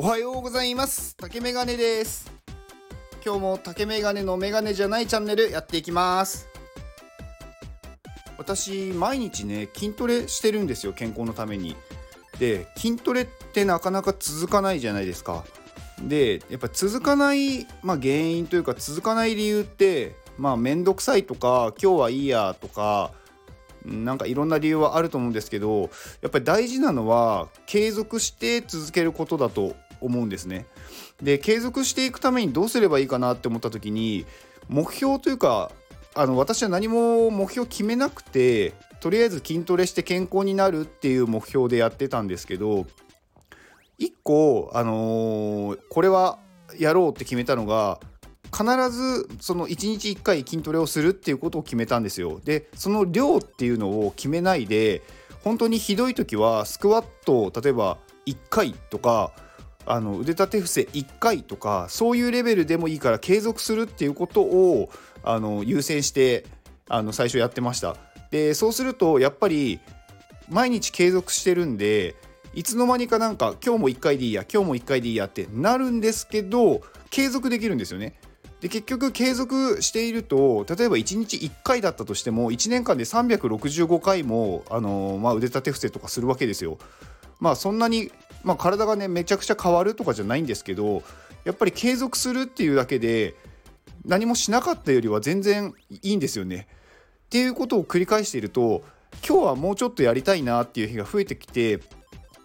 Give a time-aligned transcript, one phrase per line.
[0.00, 1.16] おはようございます。
[1.16, 2.30] 竹メガネです。
[3.26, 6.46] 今日も竹メガネのメガネじゃないチャンネルやっていきます。
[8.36, 11.74] 私毎日ね筋トレしてるんですよ健康のために。
[12.38, 15.44] で筋トレってなかなか続かないじゃないですか。
[16.00, 23.10] でやっぱ続かない、まあ、原因というか続かない理由ってまあ面倒くさいとか今日はいいやとか
[23.84, 25.90] なんかいろんな理由はあると思うんですけど
[26.22, 30.66] やっぱり大事なのは継続して続けることだと思うんですね。
[31.22, 34.26] で継続していくためにどうすればいいかなって思った時に
[34.68, 35.70] 目標というか
[36.14, 42.86] あの私は何も目標決めなくてとりあえず筋トレして健康になるっていう目標でやってたんですけど
[43.98, 46.38] 1個、あのー、これは
[46.78, 48.00] やろうって決めたのが
[48.52, 52.40] 必ずその1日1回筋トレをするっていうことを決めたんですよ。
[52.44, 55.02] でその量っていうのを決めないで
[55.44, 59.32] 本当にひどい時はスクワットを例えば1回とか
[59.90, 64.90] あの腕立て伏せ1回とかそういうレベルでもいいから継続するっていうことを
[65.22, 66.44] あの優先して
[66.88, 67.96] あの最初やってました。
[68.30, 69.80] でそうするとやっぱり
[70.50, 72.14] 毎日継続してるんで
[72.54, 78.14] いつの間にかなんか今日も1回でいいや今日も1回でいいやってなるんですけど継続できるんですよね。
[78.60, 86.78] で結局継続していると例えば1日1回だったとしても1年間で365回も、あのー、まあ、腕立て伏せとかするわけですよ。
[87.38, 88.10] まあそんなに、
[88.44, 91.02] まあ、体がねめちゃくちゃ変わるとかじゃないんですけど
[91.44, 93.34] やっぱり継続するっていうだけで
[94.04, 96.68] 何もしなかったよりは全然いいんですよね。
[97.26, 98.82] っていうことを繰り返していると
[99.26, 101.80] 今日はもうちょっとやりたいなっていう日が増えてきて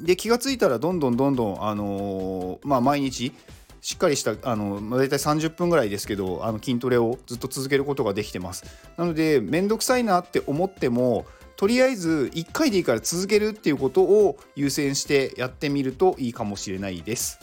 [0.00, 3.32] で気が付いたらどんどんどんどん、あのー、まあ、毎日
[3.80, 8.64] しっかりしたあの、まあ、大体30分ぐらいですけどあの筋トレをずっと続けることができてます
[8.96, 11.26] なので面倒くさいなって思っても
[11.58, 17.40] とりあえず1回でいいから続けるっていうことを優先してやってみるといいかもしれないです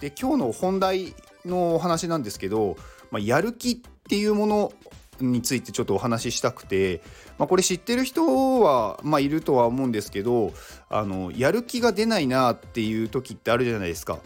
[0.00, 1.14] で今日の本題
[1.46, 2.76] のお話なんですけど、
[3.10, 3.76] まあ、やる気っ
[4.08, 4.72] ていうもの
[5.20, 7.00] についてちょっとお話ししたくて、
[7.38, 10.52] まあ、これ知ってる人は、まあ、いるとは思うんですけど
[10.90, 14.18] あのやる気が出ないなっていう時ってあるじゃないですか。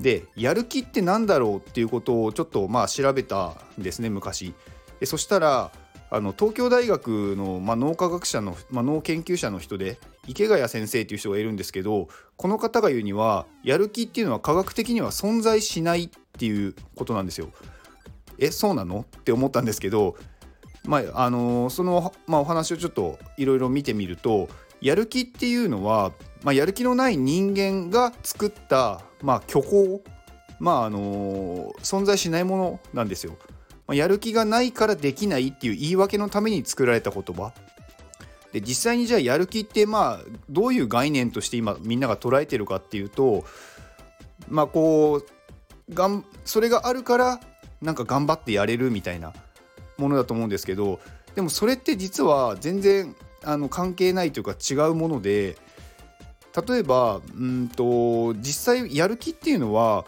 [0.00, 4.54] でやる気って何だろうっていうことをちょっとまあ調べたんですね昔。
[4.98, 5.70] でそしたら
[6.14, 17.48] あの東京大学の、まあ、脳科学者の、まあ、脳研究者の人で池谷先生っていう人がいるんですけどこの方が言うにはやる気っていうのは科学的には存在しないっていうことなんですよ。
[18.38, 19.06] えそうなの？
[19.20, 20.16] って思ったんですけど、
[20.84, 24.48] まああの、その、まあ、お話をちょっといろいろ見てみると
[24.80, 26.12] やる気っていうのは、
[26.42, 30.02] まあ、やる気のない人間が作った、まあ、虚構、
[30.58, 33.36] まああの、存在しないものなんですよ。
[33.92, 37.52] まあ、やる気がないからできないっていう言い訳のために作られた言葉。
[38.50, 43.44] で実際にじゃあやる気ってまあどういう概念として今みんなが捉えてるかっていうと
[44.48, 45.22] まあこ
[45.88, 47.40] うがんそれがあるから
[47.82, 49.32] なんか頑張ってやれるみたいな
[49.98, 51.00] ものだと思うんですけど
[51.34, 55.56] でもそれって実は全然あの関係ないというか違うもので
[56.66, 60.06] 例えばうんと実際やる気っていうのは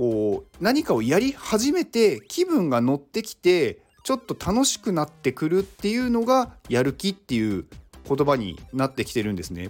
[0.00, 7.66] こう何かをやり始めて気分が乗ってきてちょっと楽しくなってくるっていうのがやる気っていう
[8.08, 9.68] 言葉になってきてるんですね。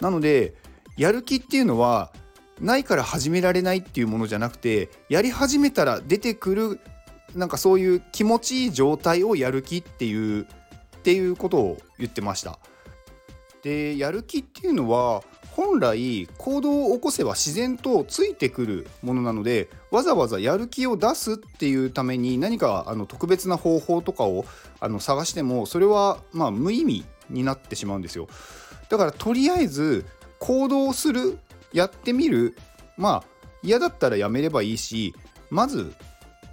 [0.00, 0.54] なので
[0.96, 2.10] やる気っていうのは
[2.58, 6.80] ないから始められないっていうものじゃなくてやり始めたら出てくる
[7.34, 10.46] なんかそういう気持ちいい状態をやる気っていうっ
[11.02, 12.58] ていうことを言ってました。
[13.62, 15.22] でやる気っていうのは
[15.58, 24.44] 本来行動を起こせば自然とついてくるものなのでわざわざやる気を出すっていうために何かあの特別な方法とかを
[24.78, 28.28] あの探してもそれはまあ無意味になってしまうんですよ
[28.88, 30.06] だからとりあえず
[30.38, 31.40] 行動する
[31.72, 32.56] やってみる
[32.96, 35.12] まあ嫌だったらやめればいいし
[35.50, 35.92] まず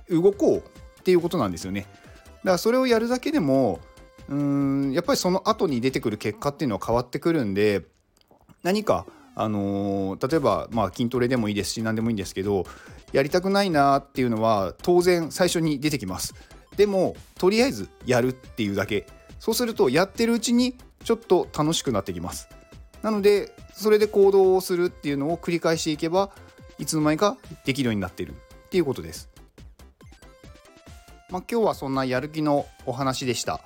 [0.10, 1.82] 動こうっていうことなんですよね。
[1.82, 3.82] だからそれをやるだけでも
[4.30, 4.36] うー
[4.90, 7.84] んやっぱりその後に出てくる結果っていうのは変わってくるんで
[8.66, 12.66] 何かあのー、例えば、まあ、筋トレでもいいですし何でもいいんですけど
[13.12, 16.34] やりたくないなっていうのは当然最初に出てきます。
[16.76, 19.06] でもとりあえずやるっていうだけ
[19.40, 22.50] そうするとやってるうちにちょっと楽しくなってきます。
[23.04, 26.32] なのでそれで行動をするっていうのを繰り返していけば
[26.80, 28.34] いつの間にかできるようになってるっ
[28.70, 29.30] ていうことです。
[31.30, 33.62] まあ、今日はそんなやる気のお話でした。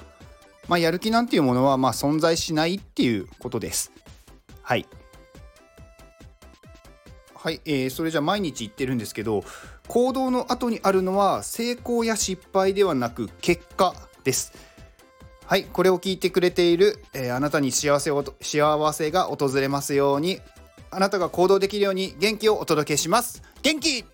[0.68, 3.94] まあ、やる気なんていうものはまあ存在しないっていうことです。
[4.70, 4.86] はい。
[7.34, 9.44] はい、えー、それじゃあ毎日言ってるんですけど
[9.88, 14.54] 行動の後にあるのは成功や失敗ではなく結果です。
[15.48, 20.40] はい、これを聞いてくれている、えー、あなたに幸せを幸せが訪れますように
[20.92, 24.06] あなたが行動できるように元気をお届けします元気